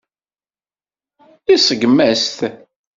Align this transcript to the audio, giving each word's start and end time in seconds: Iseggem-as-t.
Iseggem-as-t. 1.53 2.39